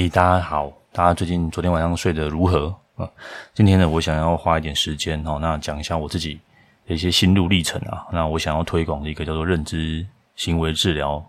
[0.00, 3.10] 嘿大家好，大家最近昨天晚上睡得如何啊？
[3.52, 6.38] 今天呢，我想要花一点时间哦，那讲一下我自己
[6.86, 8.06] 的一些心路历程啊。
[8.12, 10.06] 那我想要推广的一个叫做认知
[10.36, 11.20] 行为治疗，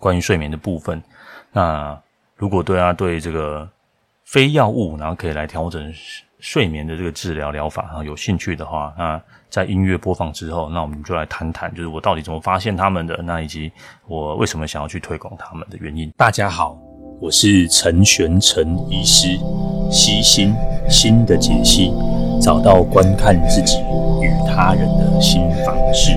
[0.00, 1.02] 关于睡眠的部分。
[1.52, 1.94] 那
[2.36, 3.68] 如果大家对这个
[4.24, 5.92] 非药物，然后可以来调整
[6.38, 9.20] 睡眠的这个治疗疗法，啊有兴趣的话，那
[9.50, 13.70] 在音乐播放之后，那我们就来谈谈，就是我到底怎么发现他们的，那以及
[14.06, 16.10] 我为什么想要去推广他们的原因。
[16.16, 16.78] 大家好。
[17.24, 19.38] 我是陈玄陈医师，
[19.90, 20.54] 悉心
[20.90, 21.90] 心的解析，
[22.38, 23.78] 找到观看自己
[24.20, 26.10] 与他人的新方式。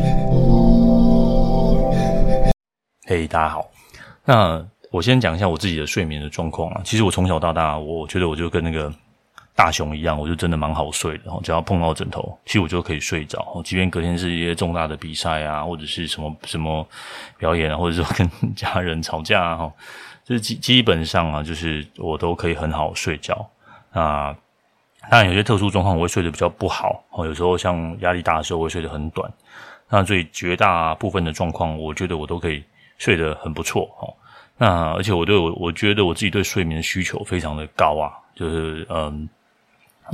[3.05, 3.71] 嘿大家好。
[4.25, 6.81] 那我先讲一下我自己的睡眠的状况啊。
[6.84, 8.93] 其实我从小到大，我觉得我就跟那个
[9.55, 11.23] 大雄一样，我就真的蛮好睡的。
[11.41, 13.62] 只要碰到枕头，其实我就可以睡着。
[13.63, 16.85] 即便隔天是一些重大的比赛啊，或者是什么什么
[17.37, 19.71] 表演啊，或者说跟家人吵架啊，
[20.27, 23.49] 就是基基本上啊，就是我都可以很好睡觉
[23.91, 24.35] 啊。
[25.09, 27.26] 当然有些特殊状况我会睡得比较不好哦。
[27.26, 29.32] 有时候像压力大的时候，我会睡得很短。
[29.88, 32.62] 那所以绝大部分的状况，我觉得我都可以
[32.98, 34.13] 睡得很不错哦。
[34.57, 39.29] 那而且我对我我觉得我自己对睡眠的需求非常的高啊，就是嗯。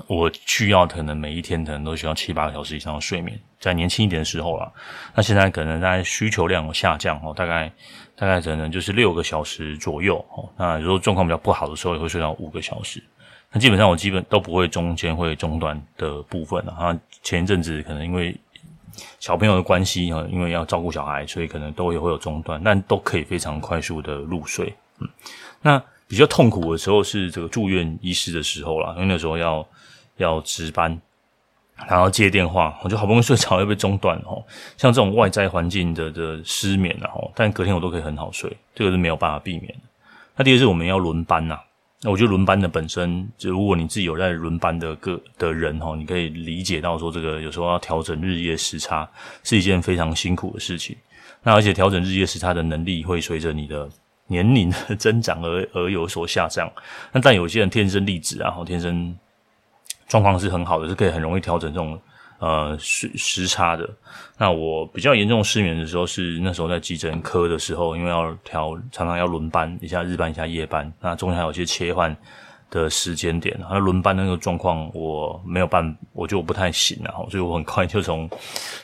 [0.08, 4.72] 我需要可能每一天可能都需要七八个小时以上的睡眠，在年轻一点的时候啦，
[5.14, 7.72] 那现在可能在需求量下降哦，大概
[8.16, 10.50] 大概可能就是六个小时左右哦。
[10.58, 13.04] 那有时候状况比较不好的时候，也会睡到五个小时。
[13.52, 16.76] 那基本上我基本都不会中间会中断的部分了。
[16.80, 18.36] 那前一阵子可能因为
[19.20, 24.74] 小朋友的关系啊，因为要照顾小孩，所以可能都也会有中断，但都可以非常快速的入睡。
[25.00, 25.08] 嗯，
[25.62, 29.66] 那比较痛苦的时候是这个住院医师的时候啦，因为那时候要。
[30.18, 30.96] 要值班，
[31.90, 34.44] 然后接电话，我就好不容易睡着又被中断哦。
[34.78, 39.80] 像这种外在环境的的失眠啊，但隔天我都可以很好睡，这个是没有办法避免的。
[40.36, 41.60] 那第二是我们要轮班呐，
[42.02, 49.08] 那我觉得轮班的本身，就如果你自己有在轮班的个的人哈，你可以理解到说，这个有时候要调整日夜时差
[49.44, 50.96] 是一件非常辛苦的事情。
[51.44, 53.90] 那而且调整日夜时差的能力会随着你的
[54.28, 56.72] 年龄的增长而而有所下降。
[57.12, 59.16] 那但有些人天生丽质啊，天生。
[60.08, 62.00] 状况是很好的，是可以很容易调整这种
[62.40, 63.90] 呃时时差的。
[64.38, 72.16] 那我比较严重失眠的时候是那时候在急诊科的时候，因为要调常常要轮班，一下日班一下夜班，那中间还有些切换
[72.70, 73.58] 的时间点。
[73.70, 78.30] 那轮班那个状况我没有办，我就不太行了，所以我很快就从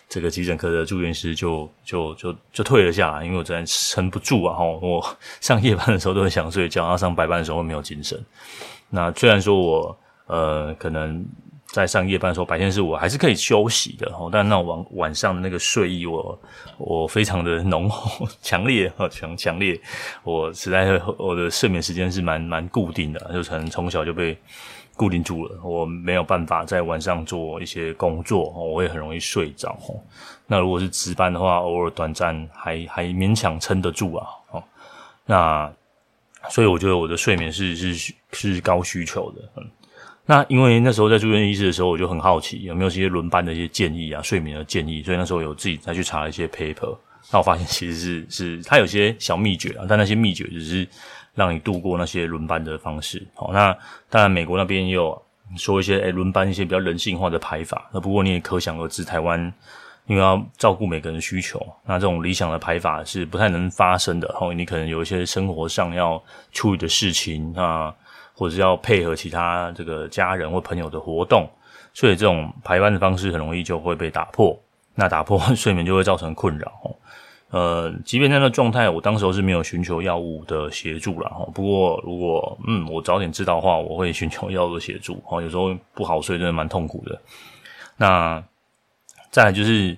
[0.07, 4.57] 这个急诊科的住院师就就就就退了下来，因为我真的撑不住啊！
[4.59, 8.17] 我上夜班的时候都很想睡觉，然后上白班的时候会没有精神。
[8.89, 9.99] 那虽然说我。
[10.29, 11.25] 呃，可能
[11.65, 14.29] 在上夜班的时候，白天是我还是可以休息的哦。
[14.31, 16.39] 但那晚晚上的那个睡意我，
[16.77, 19.79] 我非常的浓厚、强烈和强强烈。
[20.23, 24.37] 我实在我的睡眠时间是蛮蛮固定的，就可能从小就被
[24.95, 25.59] 固定住了。
[25.63, 29.77] 我没有办法在晚上做一些工作，我会很容易睡着。
[30.47, 34.27] 那如果是值班的话，偶尔短暂还还勉强撑得住啊。
[34.51, 34.63] 哦，
[35.25, 35.71] 那
[36.49, 39.67] 所以我觉得我的睡眠是是是高需求的，嗯。
[40.29, 46.95] 那因为那时候在住院医师的时候，我就很好奇有没有这些轮班的一些建议啊，睡眠的建议，所以那时候有自己再去查一些 paper。
[47.31, 50.87] 那我发现其实是是它有些小秘诀啊，但那些秘诀只是
[51.33, 53.25] 让你度过那些轮班的方式。
[53.33, 53.75] 好，那
[54.07, 55.19] 当然美国那边也有
[55.57, 57.89] 说一些诶轮班一些比较人性化的排法。
[57.91, 59.51] 那不过你也可想而知，台湾
[60.05, 64.27] 因为要照顾每个人的需求，那这种理想的排法是不太能发生的。
[64.27, 67.91] 然后你可能有一些生活上要处理的事情啊。
[68.39, 71.45] 或者是要配合其他这个家人或朋友的活动，
[71.93, 74.57] 所以这种排班的方式很容易就会被打破。
[74.95, 76.71] 那打破 睡眠就会造成困扰。
[77.49, 81.29] 呃，即便那个状态，我当时候是没有寻求药物的协助了。
[81.53, 85.21] 不过如果嗯我早点知道的话，我会寻求药物的协助。
[85.27, 87.19] 哦，有时候不好睡，真的蛮痛苦的。
[87.97, 88.41] 那
[89.29, 89.97] 再来就是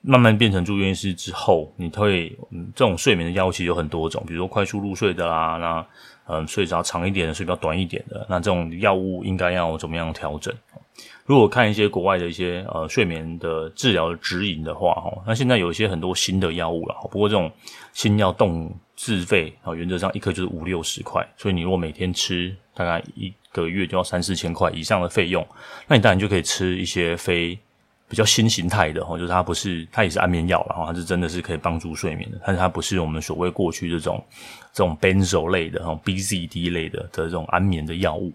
[0.00, 2.34] 慢慢变成住院医师之后，你会
[2.74, 5.86] 这种睡眠的药物其实有很多种，比如说快速入睡的啦，那。
[6.26, 10.54] 嗯，睡着长一点的，睡比较短一点的，那这种药物应该要怎么样调整？
[11.24, 17.50] 如果看一些国外的一些呃睡眠的治疗指引的话，哈，那现在有一些很多新的药物了，不过这种
[17.92, 25.46] 新药动自费啊，原则上一颗就是五六十块，所以你如果每天吃，大概一个月就要三四千块以上的费用，
[25.86, 27.58] 那你当然就可以吃一些非。
[28.12, 34.22] 比较新形态的哈，就是它不是，它也是安眠药，然后它是真的是可以帮助睡眠的，但是它不是我们所谓过去这种
[34.70, 38.30] 这种 benzo 类的哈，BZD 类的的这种安眠的药物。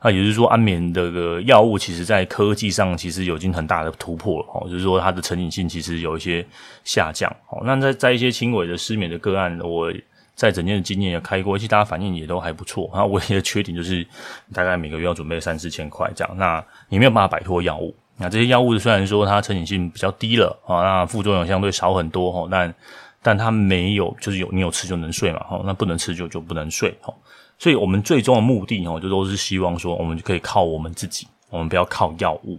[0.00, 6.42] 那也就是说，安眠的个药物其实在科技上其实有已经很大的突破了哈，就是说它的成瘾性其实有一些
[6.82, 7.30] 下降。
[7.46, 9.92] 好，那在在一些轻微的失眠的个案，我
[10.34, 12.88] 在整件的经验也开过，其实大家反应也都还不错。
[12.94, 14.06] 然后唯一的缺点就是
[14.54, 17.94] 大概每个月要准备三四千块这样，那你没有办法摆脱药物。
[18.18, 22.74] 那这些药物虽然说它成瘾性比较低了啊，那副作用相对少很多哈，但
[23.22, 27.14] 但它没有就是有你有吃就能睡嘛哈，那不能吃就就不能睡哈。
[27.58, 32.58] 所以我们最终的目的哈，就都是希望说我们就可以靠我们自己，我们不要靠药物。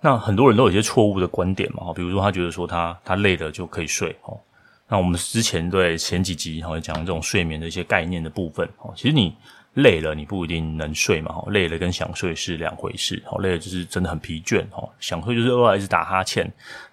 [0.00, 4.38] 那很多人都有一些错误的观点嘛，比如说他觉得说他他累了就可以睡哦。
[4.88, 9.32] 那我们之前对前几集哈讲这种睡眠的一些概念的部分哦，其实你
[9.74, 13.40] 累了你不一定能睡嘛，累了跟想睡是两回事哦。
[13.40, 16.44] 累了就是真的很疲倦哦，想睡就是偶尔一直打哈欠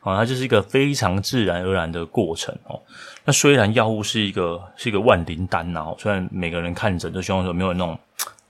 [0.01, 2.79] 哦，它就是一个非常自然而然的过程哦。
[3.25, 7.97] 那虽然药物是一个是一个万灵丹呐，虽然每个人看诊都希望说没有那种。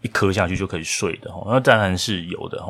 [0.03, 2.63] 一颗下去就可以睡的，那当然是有的。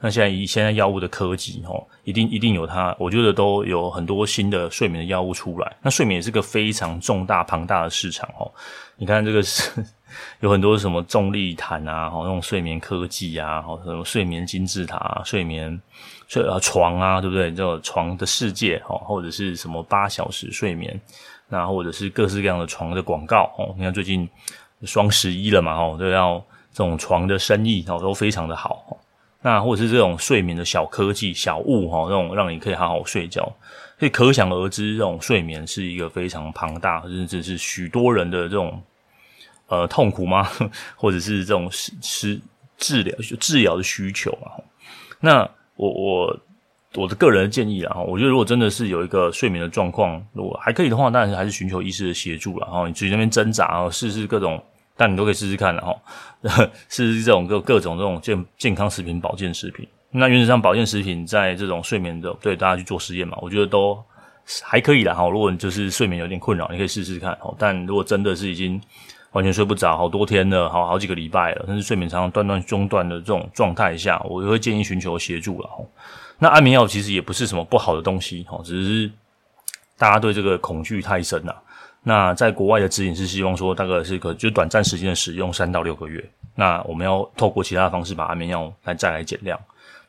[0.00, 1.64] 那现在以现在药物的科技，
[2.04, 5.76] 一定一定有它，我觉得都有很多新的睡眠的药物出来。
[5.80, 8.46] 那睡眠也是个非常重大庞大的市场哈。
[8.96, 9.82] 你看这个是
[10.40, 15.80] 有很多什么重力毯啊，哈，那种睡眠科技啊，哈，什么睡眠金字塔、睡眠
[16.28, 17.50] 睡啊床啊，对不对？
[17.50, 21.00] 这种床的世界哈，或者是什么八小时睡眠，
[21.48, 23.74] 那或者是各式各样的床的广告哦。
[23.76, 24.28] 你看最近
[24.82, 26.44] 双十一了嘛，哈，都要。
[26.76, 28.98] 这种床的生意哦都非常的好，
[29.42, 33.42] 那或者是这种睡眠的小科技、小物哈，这种让你可以好好睡觉，
[33.96, 38.82] 所以可想而知，这种睡眠是一个非常庞大，甚至是许多人的这种
[39.68, 40.48] 呃痛苦吗？
[40.96, 42.40] 或者是这种是是
[42.76, 44.60] 治疗治疗的需求啊？
[45.20, 46.40] 那我我
[46.94, 52.66] 我的个人的建议啦，我觉得如果真的是有一个睡眠的状况，如果还可以的话，当然是还是寻求医师的协助了。
[52.66, 54.62] 然后你自己那边挣扎啊，试试各种。
[54.96, 55.92] 但你都可以试试看的哈，
[56.88, 59.84] 试试这种各各种这种健健康食品、保健食品。
[60.12, 64.00] 那原则上，保健食品在这种睡眠的，对大家去做实验嘛，我觉得都
[64.62, 65.28] 还可以啦哈。
[65.28, 67.52] 如果你就是睡眠有点困扰，你可以试试看哦。
[67.58, 68.80] 但如果真的是已经
[69.34, 75.68] 完全睡不着，好多天了，好好几个礼拜了，甚至睡眠常常断断中断的这种状态下，我就会建议寻求协助了。
[76.38, 79.10] 那安眠药其实也不是什么不好的东西哈，只是
[79.98, 81.54] 大家对这个恐惧太深了。
[82.02, 86.22] 那在国外的指引是希望说，大概是个就短暂时间的使用三到六个月。
[86.54, 89.58] 那我们要透过其他方式把安眠药来再来减量。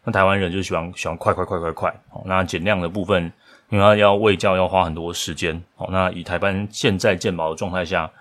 [0.04, 1.90] 那台湾人就喜欢喜欢快快快快快。
[2.12, 3.32] 哦，那减量的部分，
[3.70, 5.60] 因为要喂教要花很多时间。
[5.78, 8.12] 哦，那以台湾现在健保的状态下，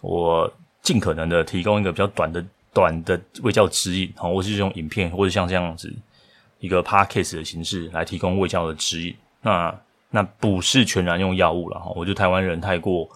[0.00, 0.52] 我
[0.82, 4.12] 尽可能的提供一个比较短的短的卫教指引。
[4.18, 5.92] 哦，或是用影片或者像这样子
[6.58, 9.14] 一个 podcast 的形式来提供卫教的指引。
[9.42, 9.74] 那
[10.10, 13.08] 那不是全然用药物了哈，我觉得台湾人太过。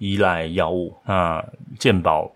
[0.00, 1.44] 依赖药物，那
[1.76, 2.30] 健保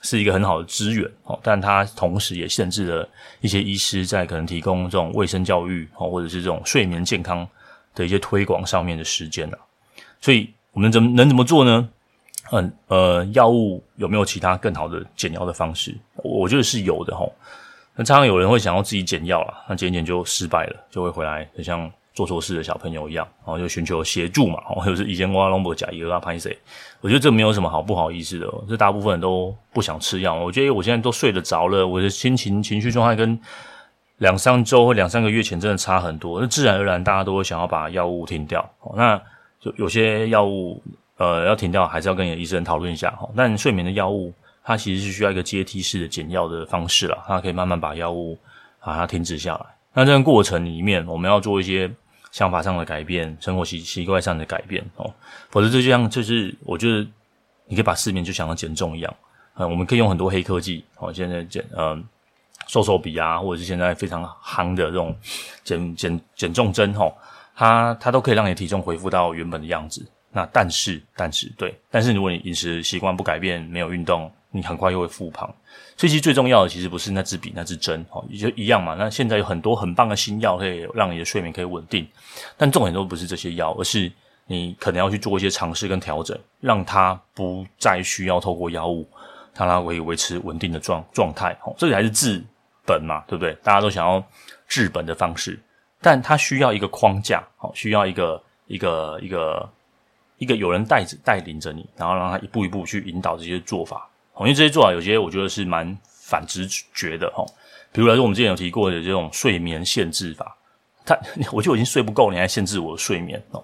[0.00, 3.08] 是一个很好的资源哦，但它同时也限制了
[3.40, 7.48] 一些医师在可能提供这种卫生教育哦，或者是这种睡眠健康
[7.94, 9.58] 的一些推广上面的时间了。
[10.20, 11.88] 所以我们怎么能怎么做呢？
[12.52, 15.94] 嗯呃，药物有没有其他更好的减药的方式？
[16.16, 17.32] 我觉得是有的吼。
[17.96, 21.90] 那常常有人会想要自己减药了，那减减就失败了，就会回来，就像。
[22.14, 26.54] 做错事的小朋友一样，然后就寻求协助嘛， 或者是以前挖龙博甲一个拍谁？
[27.00, 30.34] 我觉得这没有什么好不好意思的，这大部分人都不想吃药。
[30.34, 33.40] 我觉得我现在都睡得着了，我的心情情绪状态跟
[34.18, 36.38] 两三周或两三个月前真的差很多。
[36.38, 38.60] 那自然而然大家都会想要把药物停掉。
[38.80, 39.18] 哦那
[39.58, 40.82] 就有些药物
[41.22, 43.28] 呃要停掉，还是要跟你的医生讨论一下哈。
[43.36, 44.32] 但睡眠的药物
[44.64, 48.38] 它其实是需要一个阶梯式的减药的方式啦，它可以慢慢把药物
[48.80, 49.66] 把它停止下来。
[49.92, 51.90] 那这个过程里面，我们要做一些。
[52.32, 55.12] 想法上的改变，生活习习惯上的改变哦，
[55.50, 57.06] 否则这就像就是，我觉得
[57.66, 59.14] 你可以把失眠就想到减重一样，
[59.56, 62.02] 嗯，我们可以用很多黑科技哦，现在减嗯
[62.68, 65.14] 瘦瘦笔啊，或者是现在非常夯的这种
[65.62, 67.12] 减减减重针哈，
[67.54, 70.02] 它它都可以让你体重恢复到原本的样子。
[70.32, 75.46] 那但是但是对，但是如果你饮食习惯不改变，没有运动，你很快又会复胖。
[75.96, 78.94] 所以其实最重要的其实不是那支笔那支针，哦，也就一样嘛。
[78.98, 82.06] 那现在有很多很棒的新药，可以让你的睡眠可以稳定。
[82.56, 84.10] 但重点都不是这些药，而是
[84.46, 89.06] 你可能要去做一些尝试跟调整，让它不再需要透过药物，
[89.54, 91.56] 让它可以维持稳定的状状态。
[91.64, 92.42] 哦，这个还是治
[92.86, 93.52] 本嘛，对不对？
[93.62, 94.24] 大家都想要
[94.66, 95.60] 治本的方式，
[96.00, 99.68] 但它需要一个框架，哦，需要一个一个一个
[100.42, 104.08] 一个有人带着带领着你，然后让他一步一步去引导这些做法。
[104.40, 107.44] 因为这些做法有些我觉得是蛮反直觉的哈，
[107.92, 110.56] 比如来说我们之前有提过的这种睡眠限制法，
[111.06, 111.16] 他
[111.52, 113.62] 我就已经睡不够，你还限制我的睡眠哦，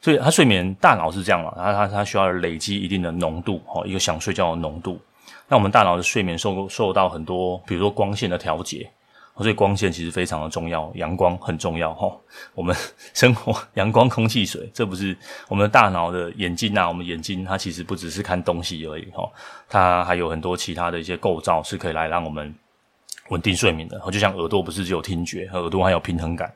[0.00, 4.98] 所以他睡眠大脑是这样嘛，他他他需要累积一定的浓度哦，一个想睡觉的浓度，
[5.46, 8.90] 那我们大脑的睡眠受受到很多，比如说光线的调节
[9.38, 12.10] 所以光线其实非常的重要，阳光很重要哈。
[12.54, 12.74] 我们
[13.14, 15.16] 生活阳光、空气、水，这不是
[15.48, 16.88] 我们的大脑的眼睛呐、啊？
[16.88, 19.30] 我们眼睛它其实不只是看东西而已哈，
[19.68, 22.54] 它还有很多其他的一些构造是可以来让我们
[23.28, 24.00] 稳定睡眠的。
[24.10, 26.52] 就像耳朵不是只有听觉，耳朵还有平衡感。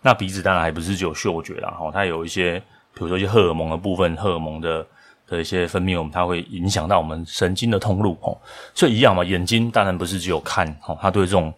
[0.00, 2.58] 那鼻子当然还不是只有嗅觉啦哈，它有一些
[2.94, 4.86] 比如说一些荷尔蒙的部分，荷尔蒙的。
[5.30, 8.36] 的一些分泌，我们它会影响到我们神经的通路哦，
[8.74, 11.54] 所以一样嘛，眼睛当然不是只有看哦，它对这种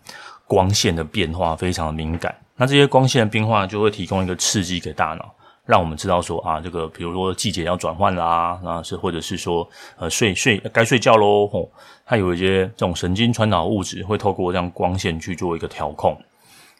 [0.52, 2.34] 光线的变化非常的敏感。
[2.56, 9.66] 那这些光线的变化就会提供一个刺激给大脑，让我们知道说啊，这个比如说季节要转换啦，那是或者是说
[9.96, 11.66] 呃睡睡该睡觉喽哦，
[12.04, 16.20] 它有一些这种神经传导物质会透过这样光线去做一个调控，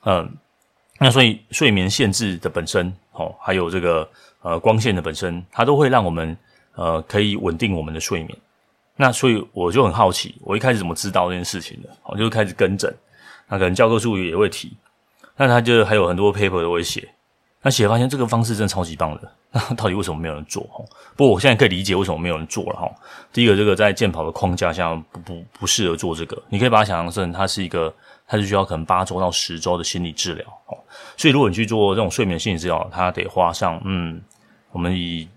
[0.05, 0.31] 嗯，
[0.99, 4.07] 那所以睡眠限制的本身哦，还有这个
[4.43, 6.37] 呃光线的本身，它都会让我们。
[6.75, 8.39] 呃，可以稳定我们的睡眠。
[8.97, 11.89] 那所以我就很好奇，我一开始怎么知道这件事情的？
[12.05, 12.91] 我就开始跟诊。
[13.53, 14.75] 那可能教科书也会提，
[15.37, 17.07] 那他就还有很多 paper 都会写。
[17.61, 19.31] 那写发现这个方式真的超级棒的。
[19.53, 20.63] 那到底为什么没有人做？
[20.65, 20.83] 哈，
[21.15, 22.77] 不过我现在可以理解为什么没有人做了。
[22.77, 22.91] 哈，
[23.31, 26.43] 第一个，这个在健跑的框架下不不不适合做这个。
[26.49, 27.95] 你可以把它想象成它是一个，
[28.27, 30.47] 它是需要可能八周到十周的心理治疗。
[30.67, 30.79] 哦，
[31.19, 34.21] 所以如果你去做这种睡眠心理治疗，它得花上嗯，
[34.73, 35.29] 我们以。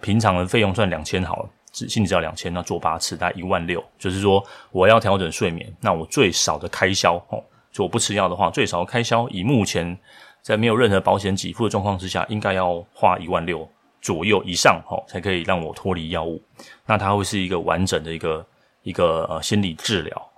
[0.00, 1.48] 平常的费用算两千好了，
[1.86, 3.84] 心理只要两千，那做八次大概一万六。
[3.98, 9.98] 就是说，我要调整睡眠，那我最少的开销哦，就我不吃药的话，最少开销以目前
[10.40, 13.68] 在没有任何保险给付的状况之下，应该要花一万六
[14.00, 16.42] 左右以上哦，才可以让我脱离药物。
[16.86, 18.46] 那它会是一个完整的一个
[18.82, 20.30] 一个呃心理治疗。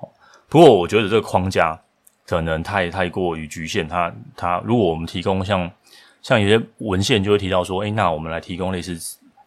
[0.48, 1.80] 不过我觉得这个框架
[2.26, 3.86] 可能太太过于局限。
[3.86, 5.70] 它它如果我们提供像
[6.22, 8.98] 像有些文献就会提到说，诶，那我们来提供类似。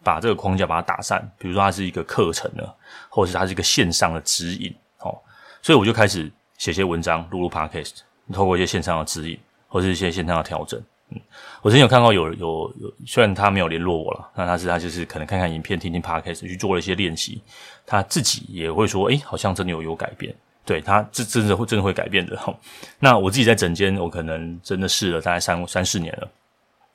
[0.04, 2.62] 把这个框架把它打散，比如说它是一个课程呢，
[3.08, 5.18] 或者是它是一个线上的指引，哦，
[5.62, 8.00] 所以我就开始写些文章，录录 podcast，
[8.32, 10.80] 透过一些线上的指引，或是一些线上的调整。
[11.10, 11.20] 嗯，
[11.60, 17.42] 我之前有看到有有有，虽然他没有联络我了，那他是他就是可能看看影片，听听 podcast，去做了一些练习，
[17.84, 20.34] 他自己也会说，诶，好像真的有有改变，
[20.64, 22.36] 对他这真的会真的会改变的。
[22.38, 22.58] 吼，
[22.98, 26.28] 那我自己在诊间，我可能真的试了大概三三四年了。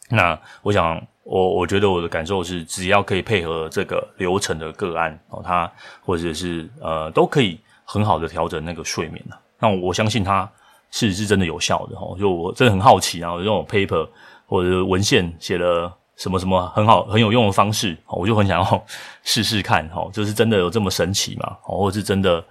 [0.10, 1.02] 那我想。
[1.24, 5.72] 我我觉得我的感受是，只要可以配合这个流程的个案哦，他
[6.04, 9.24] 或者是呃，都可以很好的调整那个睡眠。
[9.60, 10.50] 那我相信它
[10.90, 12.18] 是是真的有效的哦。
[12.20, 14.10] 就我真的很好奇，然后这种 paper
[14.48, 18.86] 或者文献写了什么什么很好很有用的方式，我就很想要
[19.22, 21.56] 试试看哦，就是真的有这么神奇吗？
[21.68, 22.44] 哦，或者是真的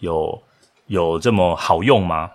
[0.00, 0.42] 有
[0.88, 2.30] 有这么好用吗？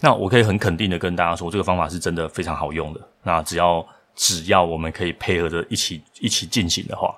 [0.00, 3.00] 那我可以很肯定的跟大家说，这个方法是真的非常好用的。
[3.22, 3.82] 那只要。
[4.16, 7.14] 只要我们可以配合着一起一起进行的话，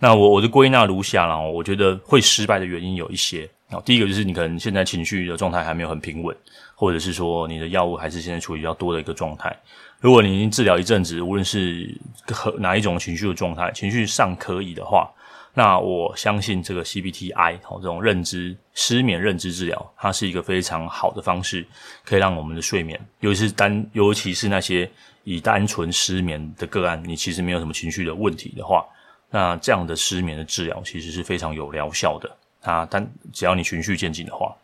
[0.00, 3.48] 那我我的归纳如下啦，我觉得会失败的原因有一些。
[3.84, 6.36] 第一个就是你可能现在情绪的状态还没有很平稳，
[6.76, 9.56] 或者是说你的药物还是现在处于比较多的一个状态。
[10.00, 11.92] 如果你已经治疗一阵子，无论是
[12.26, 15.10] 和哪一种情绪的状态，情绪尚可以的话，
[15.54, 21.66] 那我相信这个 CBTI 这种认知失眠认知治疗，它是一个非常好的方式，
[22.04, 24.88] 可以让我们的睡眠，尤其是单尤其是那些。
[25.24, 28.84] 以单纯失眠的个案，你其实没有什么情绪的问题的话，
[29.30, 32.30] 那这样的失眠的治疗其实是非常有疗效的。
[32.62, 34.56] 啊，但只要你循序渐进的话，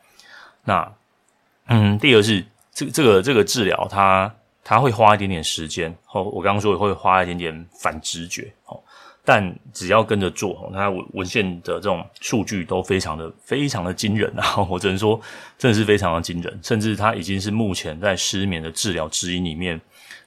[0.64, 0.92] 那
[1.66, 5.94] 嗯，第二是这这个这个治疗，它它会花一点点时间。
[6.12, 8.50] 哦，我刚刚说也会花一点点反直觉。
[8.64, 8.80] 哦，
[9.22, 14.56] 但只要跟着做，它文文献的这种数据都非常的非常的惊人啊！
[14.68, 15.20] 我只能说，
[15.58, 19.78] 真的是非常的惊人，甚至它已经是目前在失眠的治疗指引里面。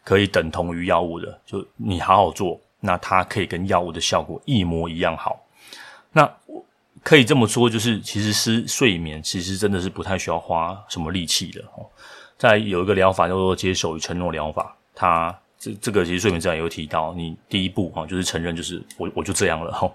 [0.04, 5.42] 可以等同于药物的，就你好好做，那它可以跟药物的效果一模一样好。
[6.12, 6.30] 那
[7.02, 11.86] 可以这么说，就是其实是睡眠，其实真的是不太需要花什么力气的哦。
[12.38, 19.90] 再有一个疗法叫做接受与承诺疗法，它这这个其实睡眠治疗也有提到，你第一步哈就是承认，就是我我就这样了哈，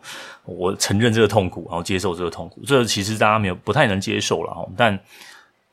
[0.45, 4.99] 我承认这个痛苦，然后接受这个痛苦，这其实大家没有不太能接受了哈，但。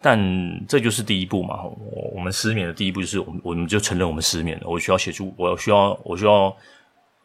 [0.07, 6.55] 但这就是第一步嘛，我我们失眠的第一步就是，我们我们就承认我们失眠了，我需要协助，我需要我需要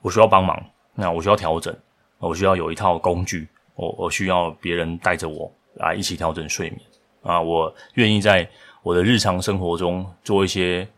[0.01, 0.59] 我需要帮忙，
[0.95, 1.77] 那我需要调整，
[2.17, 6.81] 我需要有一套工具，我我需要别人带着我来一起调整睡眠
[7.21, 8.49] 啊，我愿意在
[8.83, 10.89] 我的日常生活中做一些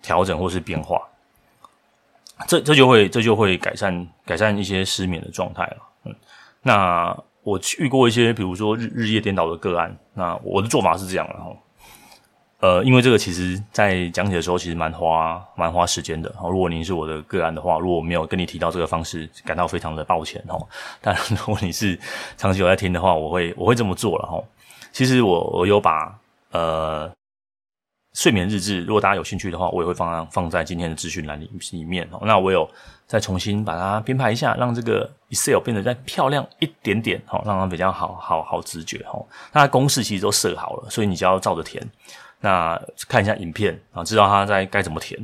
[0.00, 1.02] 调整或是变化，
[2.46, 6.14] 这这就会这就会改善改善一些失眠的状态了，嗯，
[6.62, 7.18] 那。
[7.42, 11.56] 我遇过一些，比如说日日夜颠倒的个案，那我的做法是这样的哈，
[12.60, 16.32] 呃，因为这个其实在讲解的时候其实蛮花蛮花时间的。
[16.42, 20.56] 如果您是我的个案的话，如果我没有跟你提到这个方式，感到非常的抱歉哈。
[21.00, 21.98] 但如果你是
[22.36, 24.40] 长期有在听的话，我会我会这么做了哈。
[24.92, 26.16] 其实我我有把
[26.52, 27.10] 呃
[28.14, 32.20] 睡眠日志，如果大家有兴趣的话，我也会放放在今天的资讯栏里里面哦。
[32.22, 32.68] 那我有
[33.06, 39.24] 再重新把它编排一下，让这个 Excel 变得再漂亮一点点，哦，让它比较好好好直觉哦。
[39.52, 41.82] 那公式其实都设好了，所以你只要照着填，
[42.40, 42.78] 那
[43.08, 45.18] 看一下影片啊，知道它在该怎么填，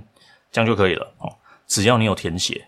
[0.50, 1.30] 这样就可以了哦。
[1.66, 2.66] 只要你有填写，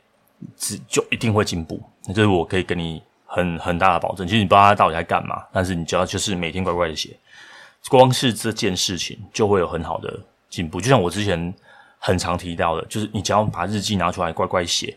[0.55, 1.83] 只就一定会进步。
[2.05, 4.27] 那这是我可以给你很很大的保证。
[4.27, 7.17] 其实你不知道它到底在干嘛，但是你只要就是每天乖乖的写。
[7.89, 11.53] 光是这件事情就会有很好的进步，就像我之前
[11.99, 14.97] 很常提到的，就是你只要把日记拿出来乖乖写，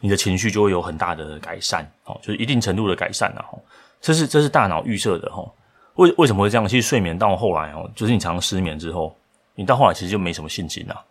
[0.00, 3.54] 你的情绪就会有很大的改善，哦，就是一定程度的改善了啊，
[4.00, 5.48] 这是这是大脑预设的，哈，
[5.94, 6.66] 为为什么会这样？
[6.66, 9.16] 其实睡眠到后来，哦，就是你常常失眠之后，
[9.54, 11.04] 你到后来其实就没什么信心了。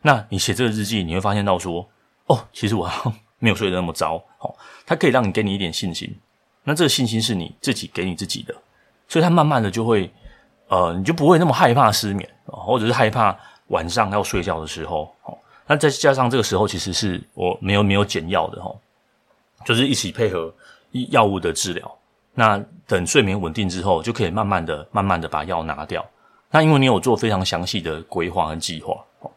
[0.00, 1.86] 那你写这个日记，你会发现到说，
[2.26, 2.90] 哦，其实我
[3.38, 4.54] 没有睡得那么糟，哦，
[4.86, 6.16] 它可以让你给你一点信心，
[6.64, 8.54] 那这个信心是你自己给你自己的，
[9.08, 10.10] 所以它慢慢的就会。
[10.70, 13.36] 呃，你就不会那么害怕失眠，或者是害怕
[13.66, 15.36] 晚上要睡觉的时候，哦，
[15.66, 18.78] 那再加上这个时候其实是我没有没有减药的，哦，
[19.64, 20.52] 就是一起配合
[21.10, 21.92] 药物的治疗。
[22.34, 26.08] 那等睡眠稳定之后，就可以慢慢的、慢慢的把药拿掉。
[26.52, 29.30] 那因为你有做非常详细的规划和计划，哦，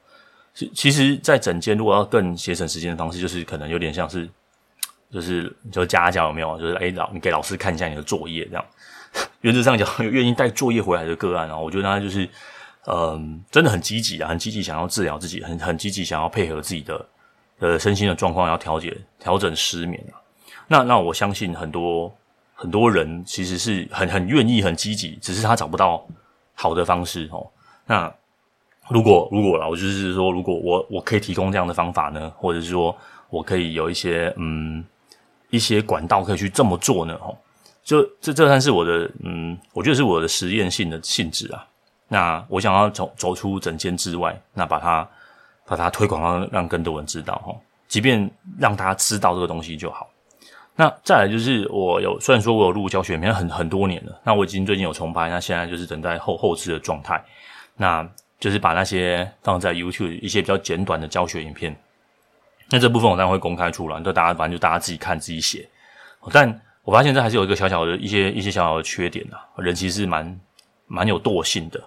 [0.53, 4.29] 其其实，在诊间如果要更节省时间的方式，就是可能有点像是，
[5.11, 6.59] 就是就家教有没有？
[6.59, 8.65] 就是诶老你给老师看一下你的作业这样。
[9.41, 12.27] 原则上讲，有愿意带作业回来的个案啊，我觉得他就是，
[12.88, 17.05] 嗯、真的很积极啊，很积极想要治疗自己，很很积极想要配合自己的
[17.60, 20.20] 呃身心的状况，要调节调整失眠啊。
[20.67, 22.13] 那那我相信很多
[22.55, 26.05] 很多人其实是很很愿意很积极，只是他找不到
[26.53, 27.46] 好的方式哦。
[27.86, 28.12] 那
[28.89, 32.96] 如果如果啦，我就是说，如果我我可以提供这样的方法呢，或者是说
[33.29, 34.84] 我可以有一些嗯
[35.50, 37.38] 一些管道可以去这么做呢，吼。
[37.83, 41.67] 就这这算是我的，嗯，我觉得是我的实验性的性质啊。
[42.07, 45.09] 那我想要走走出整间之外，那把它
[45.65, 47.53] 把它推广让让更多人知道哈，
[47.87, 50.09] 即便让大家知道这个东西就好。
[50.75, 57.21] 那再来就是我有虽然说我有录教学影片很很多年了，那我已经最近有重拍，那现在就是等待后后置的状态，
[57.75, 58.07] 那
[58.39, 61.75] 就是把那些放在 YouTube 一些比较简短的教学影片，
[62.69, 65.67] 那这部分我当然会公开出来，就大家反正就大家自己看自己写，
[66.31, 66.62] 但。
[66.84, 70.39] 我发现这还是有一个小小的一些一些小小的缺点啊，人其实是蛮
[70.86, 71.82] 蛮有惰性的。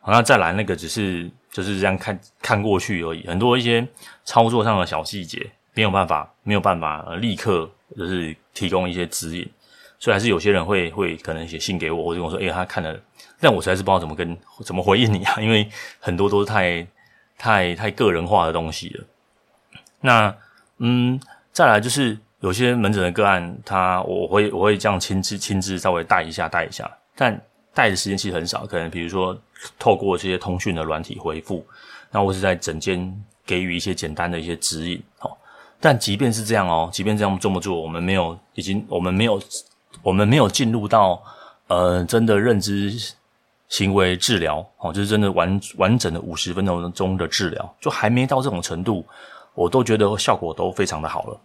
[0.00, 3.84] 好，那再来那个只是就是这样看看过去而已，很多一些
[4.24, 9.50] 操作上的小细节没有办法没有办法立刻就是提供一些指引，
[9.98, 12.96] 所以还是有些人会会可能写信给我，或者跟我说，哎，他看了，
[13.40, 16.86] 但我实在是不知道怎么跟怎么回应你啊，因为很多都是太
[17.36, 19.04] 太太个人化的东西了。
[20.02, 20.32] 那
[20.78, 22.16] 嗯，再来就是。
[22.46, 27.36] 有些门诊的个案，他我会我会这样亲自亲自稍微带一下带一下，但
[27.74, 29.36] 带的时间其实很少，可能比如说
[29.80, 31.66] 透过这些通讯的软体回复，
[32.12, 33.12] 那或是在诊间
[33.44, 35.36] 给予一些简单的一些指引，哦。
[35.80, 39.42] 但即便是这样哦，即便这样这么做，我们没有已经我们没有
[40.00, 41.20] 我们没有进入到
[41.66, 42.96] 呃真的认知
[43.68, 49.04] 行为治疗哦，就是真的完完整的五十分钟中的治疗，就还没到这种程度，
[49.52, 51.40] 我都觉得效果都非常的好了。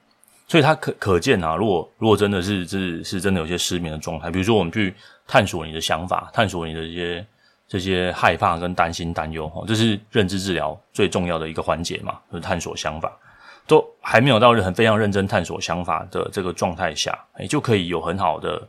[0.51, 4.93] 所以它可可见啊，如果如果真的是是是真的有些失眠的状态，比如说我们去
[5.25, 7.25] 探索你的想法，探索你的一些
[7.69, 13.17] 这些害怕跟担心担忧，哦，这是认知治疗最重要的一个环节嘛，就是探索想法，
[13.65, 18.67] 都还没有到很非常认真探索想法的这个状态下，诶，就可以有很好的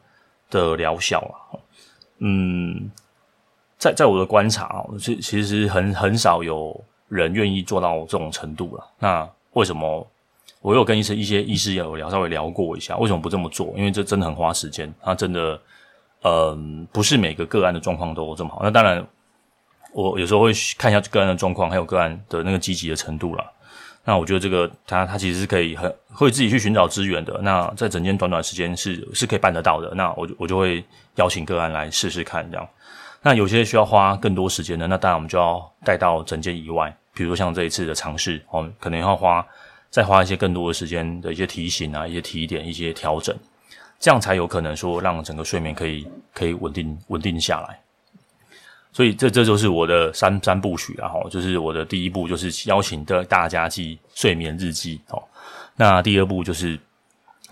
[0.51, 1.59] 的疗效啊。
[2.21, 2.89] 嗯，
[3.77, 8.87] 在在我的观察啊，其其实很很少有人愿意做到这种程度了。
[9.01, 10.07] 那为什么？
[10.61, 13.75] 我有跟一些一些医师有聊，稍微聊过一下，为什么不这么做？
[13.77, 15.61] 因为这真的很花时间，它真的，
[16.23, 18.61] 嗯、不是每个个案的状况都这么好。
[18.63, 19.05] 那当然，
[19.93, 23.45] 我有时候会看一下个案的状况，还有个案的那个积极的程度啦。
[24.05, 27.41] 那我觉得这个他他其实是可以很会自己去寻找资源的。
[27.43, 29.93] 那在诊间短短时间是是可以办得到的。
[29.97, 30.85] 那我就我就会
[31.17, 32.69] 邀请个案来试试看这样。
[33.21, 39.45] 那有些需要花更多时间的，那当然我们就要带到诊间以外，比如说像这一次的尝试，我们可能要花。
[39.93, 43.37] 再花一些更多的时间的一些提醒啊，一些提点，一些调整，
[44.01, 47.79] 这样才有可能说让整个睡眠可以可以稳定稳定下来。
[48.91, 55.23] 所以这这就是我的三三部曲啊，哈，就是我的第一步就是邀请的大家记睡眠日记哦。
[55.77, 56.81] 那第二步就是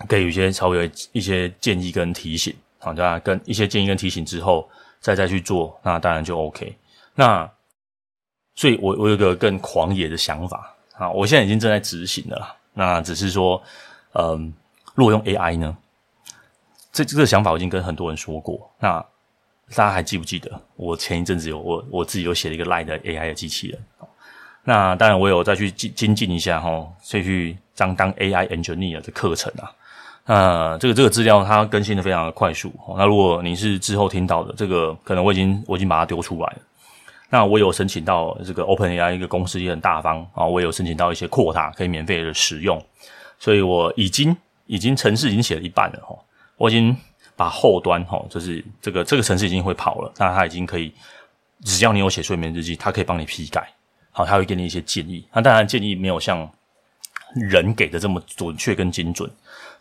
[0.09, 4.67] 给予一些稍微一些建议跟提醒，好，大家跟一些建议跟提醒之后
[4.99, 6.75] 再再去做，那当然就 OK。
[7.13, 7.47] 那
[8.55, 10.75] 所以我我有个更狂野的想法。
[11.01, 12.55] 啊，我现在已经正在执行了。
[12.75, 13.59] 那只是说，
[14.13, 14.53] 嗯，
[14.93, 15.75] 如果用 AI 呢？
[16.93, 18.69] 这这个想法我已经跟很多人说过。
[18.79, 19.03] 那
[19.75, 23.79] 大家还记不记得我前一阵子有我我自己有写了一个 Line 的 AI 的机器人？
[24.63, 29.71] 那当然我有再去精精进一下哈，所以去当当 AI Engineer 的课程啊。
[30.25, 32.71] 那这个这个资料它更新的非常的快速。
[32.95, 36.57] 那如果你是之后听到的这个，可能我已经我已经把它丢出来了。
[37.31, 42.79] 那我有申请到这个 OpenAI 一个公司也很大方啊，我有申请到一些 quota 可以免费的使用，
[43.39, 44.35] 所以我已经
[44.67, 46.13] 已经程式已经写了一半了哈，
[46.57, 46.95] 我已经
[47.37, 50.93] 把后端哈，就是这个这个程式已经会跑了，那它已经可以，
[51.63, 53.65] 只要你有写睡眠日记，它可以帮你批改，
[54.11, 55.25] 好，它会给你一些建议。
[55.33, 56.47] 那当然建议没有像
[57.33, 59.31] 人给的这么准确跟精准，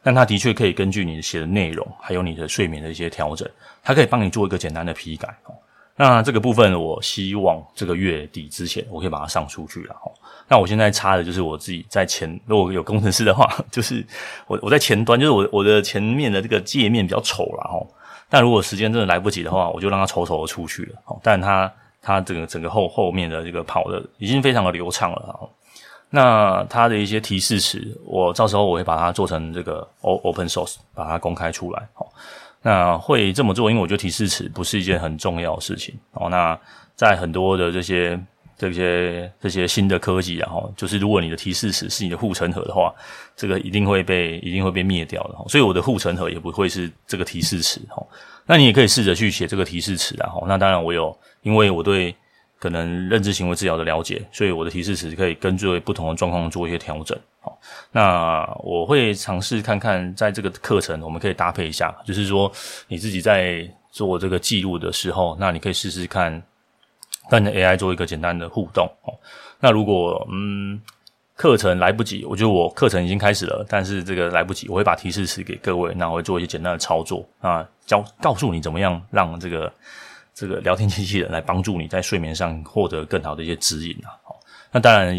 [0.05, 3.49] 但它的确可以根据你写的内容，还有你的睡眠的一些调整，
[3.83, 5.29] 它可以帮你做一个简单的批改。
[6.03, 10.11] 那这个部分，我希望这个月底之前，我可以把它上出去了哈。
[10.49, 14.03] 那我现在插的就是我自己在前，如果有工程师的话， 就是
[14.47, 17.87] 我我在前端，就是我我的前面的这个界面比较丑了哈。
[18.31, 21.21] 但如果时间真的来不及的话，我就让它丑丑的出去了。
[21.23, 25.51] 但它它整个整个后后面的这个跑的已经非常的流畅了。
[26.09, 32.07] 那它的一些提示词，我到时候我会把它做成这个 open source，把它公开出来哈。
[32.62, 36.29] 那会这么做，因为我觉得提示词不是一件很重要的事情哦。
[36.29, 36.59] 那
[36.94, 38.20] 在很多的这些
[38.57, 42.94] 这些这些新的科技啊，哈，就是如果你的提示词是你的护城河的话，
[43.35, 45.35] 这个一定会被一定会被灭掉的。
[45.49, 48.07] 所以我的护城河也不会是这个提示词哈。
[48.46, 50.33] 那你也可以试着去写这个提示词啊。
[50.46, 52.14] 那当然我有，因为我对。
[52.61, 57.18] 可能认知行为治疗的了解，所以我的提示词可以根据不同的状况做一些调整。
[57.40, 57.59] 好，
[57.90, 62.53] 那我会尝试看看，在这个课程我们可以搭配一下，就是说
[62.87, 66.42] 你自己在做这个记录的时候，那你可以试试看
[67.31, 68.87] 跟 AI 做一个简单的互动。
[69.05, 69.16] 哦，
[69.59, 70.79] 那如果嗯
[71.35, 79.73] 课程来不及，我觉得我课程已经开始了，但是这个来不及，我会把提示词给各位，那我会做一些简单的操作啊，教告诉你怎么样让这个。
[80.35, 84.16] 这个聊天机器人来帮助你在睡眠上获得更好的一些指引啊，
[84.73, 85.14] 那当然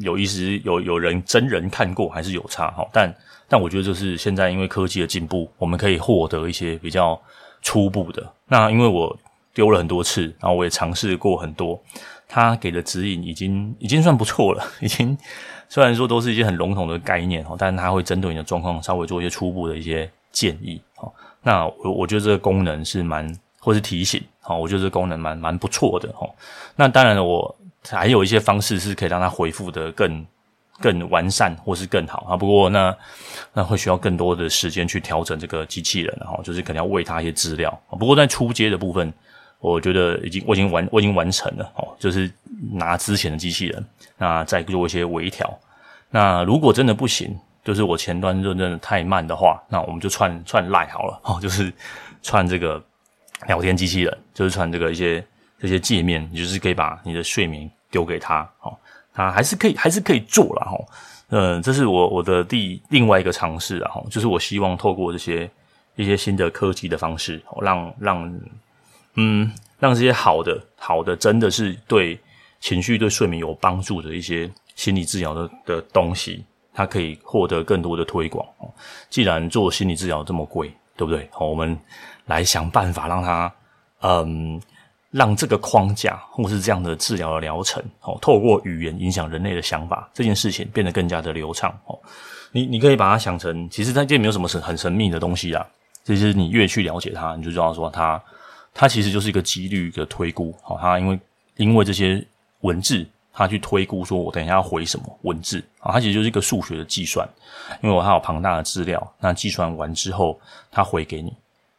[0.00, 3.14] 有意思，有有人真人看过还是有差哈，但
[3.48, 7.20] 但我觉得就是现在因为科技的进步，我们可以获得一些比较
[7.60, 8.32] 初步的。
[8.46, 9.14] 那因为我
[9.52, 11.78] 丢了很多次，然后我也尝试过很多，
[12.26, 15.18] 他给的指引已经已经算不错了， 已经
[15.68, 21.12] 虽然说都是一些很笼统的概念哈，但是他会针对你的状况稍微做一些初步的一些建议哈。
[21.42, 23.30] 那我我觉得这个功能是蛮。
[23.64, 26.28] 或是提醒，好，我觉得这功能蛮蛮不错的哈。
[26.74, 27.56] 那当然，我
[27.88, 30.26] 还有一些方式是可以让它回复的更
[30.80, 32.36] 更完善，或是更好啊。
[32.36, 32.96] 不过那
[33.52, 37.80] 那会需要更多的时间去调整这个机器人，哈，就是可能要喂它一些资料。
[37.88, 39.14] 不过在初阶的部分，
[39.60, 42.28] 我觉得已经我已经完我已经完成了哦，就是
[42.72, 43.86] 拿之前的机器人，
[44.18, 45.56] 那再做一些微调。
[46.10, 51.72] 那如果真的不行，就是我前端真的太慢的话，那我们就串串赖好了，哦，就是
[52.24, 52.82] 串这个。
[53.46, 55.24] 聊天机器人就是传这个一些
[55.58, 58.76] 这些界面，你就是可以把你的睡眠丢给他，哦，
[59.12, 60.76] 他还是可以还是可以做了哈，
[61.28, 65.48] 嗯，这是我我的第另外一个尝试啊，哈，就是我希望透过这些
[65.96, 68.40] 一些新的科技的方式，让让
[69.14, 72.18] 嗯让这些好的好的真的是对
[72.60, 78.68] 情绪对睡眠有帮助的一些心理治疗的的东西，它可以获得更多的推广哦。
[79.10, 81.28] 既然做心理治疗这么贵，对不对？
[81.30, 81.78] 好，我们。
[82.32, 83.52] 来想办法让他，
[84.00, 84.60] 嗯，
[85.10, 91.98] 让这个框架或是这样的治疗的疗程，哦，透过语言影响人类的想法这件事情变得更加的流畅，哦，
[92.50, 95.66] 你你可以把它想成，其实它这没有什么神很神秘的东西啊，
[96.04, 98.20] 其实你越去了解它，你就知道说它，
[98.72, 101.20] 它其实就是一个几率的推估，好，它因为
[101.56, 102.24] 因为这些
[102.60, 107.28] 文字，它去推估说我等一下要回什么文字，啊，它其实就是一个数学的计算，
[107.82, 110.40] 因为我还有庞大的资料，那计算完之后，
[110.70, 111.30] 它回给你。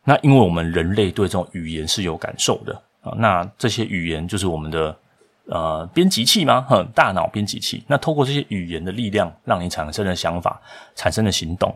[0.04, 4.98] 那因为我们人类对这种语言是有感受的啊，那这些语言就是我们的
[5.46, 6.66] 呃编辑器吗？
[6.70, 7.84] 哼，大脑编辑器。
[7.88, 10.62] 那透过这些语言的力量，让你产生的想法，
[10.96, 11.74] 产生的行动，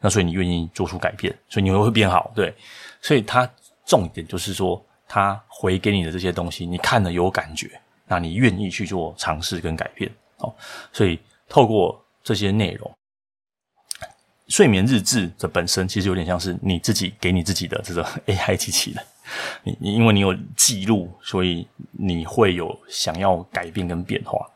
[0.00, 2.54] 那所以你愿意做出改变，所以你会会变好，对。
[3.00, 3.48] 所以它
[3.84, 7.68] 重点就是说，它回给你的这些东西，你看了有感觉，
[8.06, 10.54] 那你愿意去做尝试跟改变，哦。
[10.92, 12.90] 所以透过这些内容。
[14.48, 19.04] 睡眠日志的本身其实有点像是你自己给你自己的这个 AI 机器人，
[19.62, 24.46] 你你因为你有记录，所以你会有想要改变跟变化。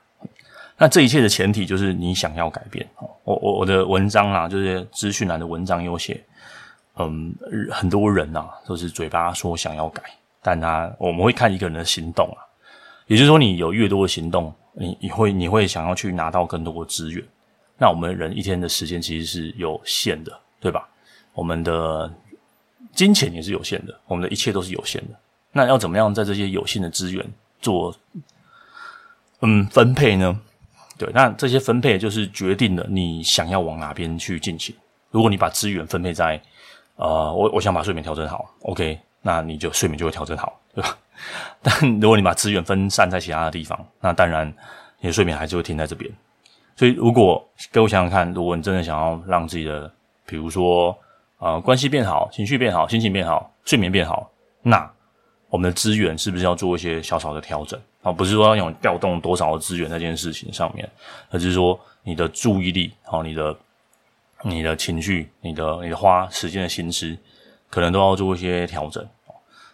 [0.76, 2.86] 那这一切的前提就是你想要改变。
[3.24, 6.22] 我我我的文章啊，就是资讯栏的文章有写，
[6.96, 7.34] 嗯，
[7.70, 10.02] 很多人啊都是嘴巴说想要改，
[10.42, 12.38] 但他我们会看一个人的行动啊，
[13.06, 17.24] 也就是说你有越多的行动，你你会你会想要去拿到更多的资源。
[17.78, 20.88] 那我们人一天的时间其实是有限的，对吧？
[21.32, 22.12] 我们的
[22.92, 25.18] 金钱也是有限的，我们的一切都是有限的。
[25.52, 27.24] 那要怎么样在这些有限的资源
[27.60, 27.94] 做
[29.40, 30.40] 嗯分配呢？
[30.98, 34.74] 对，那这些分配就是决定了你想要往哪边去进行。
[35.10, 36.42] 如果你把资源分配在
[36.96, 40.98] 呃，我我想把睡眠调整好，OK，那你就睡眠就会调整好，对吧？
[41.62, 44.52] 但如果你把资源分散在其他的地方，那当然
[44.98, 46.12] 你的睡眠还是会停在这边。
[46.78, 49.92] 所以，如果各位想想看，如果你真的想要让自己的，
[50.24, 50.96] 比如说
[51.38, 54.30] 呃关系变好、情绪变好、心情变好、睡眠变好，
[54.62, 54.88] 那
[55.48, 58.12] 我们的资源是不是要做一些小小的调整啊？
[58.12, 60.88] 不是说要用调动多少的资源在这件事情上面，
[61.30, 63.56] 而是说你的注意力、好你的、
[64.44, 67.18] 你的情绪、你的、你的花时间的心思，
[67.68, 69.04] 可能都要做一些调整。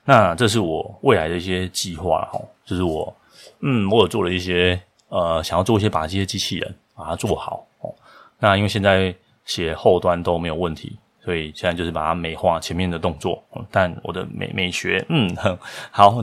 [0.06, 3.14] 那这是我未来的一些计划哈，就是我
[3.60, 7.94] 嗯，我有做了一些呃，想要做一些把这些机器人把它做好哦。
[8.38, 10.98] 那因为现在写后端都没有问题。
[11.20, 15.58] 所以现在就是把它美化前面的动作，但我的美美学，嗯，很
[15.90, 16.22] 好，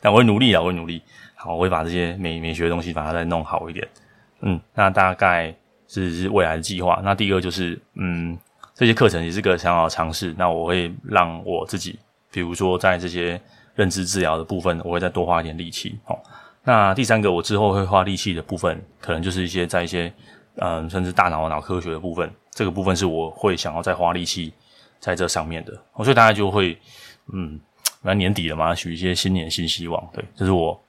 [0.00, 1.02] 但我会努力啊，我会努力，
[1.34, 3.86] 好，我会把这些美美学的东西把它再弄好一点，
[4.40, 5.54] 嗯，那大概
[5.88, 7.02] 是是未来的计划。
[7.04, 8.38] 那第二个就是，嗯，
[8.74, 11.98] 这些课程也是个想要尝试，那我会让我自己，
[12.32, 13.38] 比如说在这些
[13.74, 16.18] 认知治疗的部分，我会再多花一点力气，哦。
[16.64, 20.12] 那第三个，我之后会花力气的部分，可能就是一些在一些，
[20.56, 22.30] 嗯，甚至大脑脑科学的部分。
[22.50, 24.52] 这个部分是我会想要再花力气
[25.00, 26.78] 在这上面的，所以大家就会，
[27.32, 27.60] 嗯，
[28.02, 30.80] 来年底了嘛，许一些新年新希望，对，这是我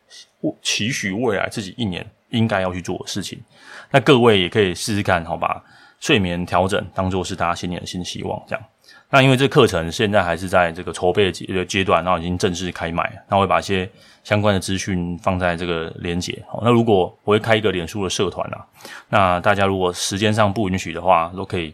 [0.61, 3.41] 期许未来自己一年应该要去做的事情。
[3.91, 5.63] 那各位也可以试试看，好吧？
[5.99, 8.63] 睡眠调整当做是大家新年的新希望，这样。
[9.09, 13.89] 那因为这课程现在还是在这个筹备阶阶段，然后已经正式开卖，那我会把一些
[14.25, 16.43] 相关的资讯放在这个连结。
[16.49, 18.65] 好，那如果我会开一个脸书的社团啊，
[19.07, 21.73] 那大家如果时间上不允许的话，都可以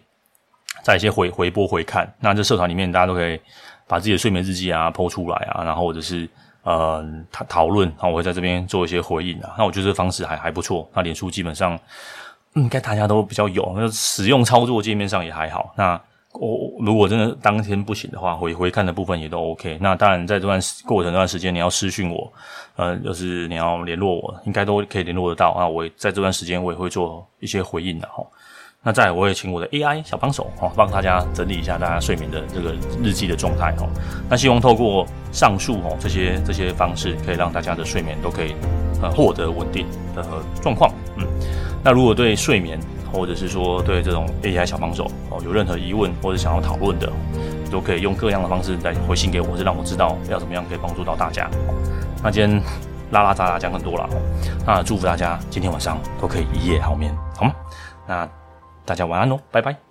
[0.83, 2.07] 在一些回回播回看。
[2.19, 3.39] 那这社团里面大家都可以
[3.87, 6.29] 把自己的睡眠日记啊 po 出来啊，然后或者是
[6.63, 9.55] 呃讨讨论，然后我会在这边做一些回应啊。
[9.57, 10.87] 那我觉得这方式还还不错。
[10.93, 11.79] 那脸书基本上
[12.55, 15.73] 应该大家都比较有，那使用操作界面上也还好。
[15.77, 15.99] 那
[16.47, 19.77] 我如果真的当天不行的话，回回看的部分也都 OK。
[19.79, 22.33] 那当然，在这段过程这段时间，你要私讯我，
[22.77, 25.55] 呃，就是你要联络我，应该都可以联络得到。
[25.55, 28.25] 那我在这段时间，我也会做一些回应的哈。
[28.81, 32.73] 那再，我也请我的 AI 小帮手哈，帮大家整理一下大家睡眠的这个
[33.03, 33.87] 日记的状态哈。
[34.27, 38.55] 那希望透过上述哦这些这些方式，可以让大家的睡眠都可以
[38.99, 40.25] 呃获得稳定的
[40.59, 40.91] 状况。
[41.17, 41.27] 嗯，
[41.83, 42.79] 那如果对睡眠，
[43.11, 47.11] 或者是说对这种 AI 小帮手哦有任何疑问或者想要讨论的，
[47.69, 51.49] 都可以用各样的方式来回信给我，是让我知道要怎么样可以帮助到大家。
[52.23, 52.61] 那今天
[53.11, 54.09] 拉拉杂杂讲很多了，
[54.65, 57.53] 那祝福大家今天晚上都可以一夜好眠，好吗？
[58.07, 58.27] 那
[58.85, 59.90] 大家晚安喽，拜拜。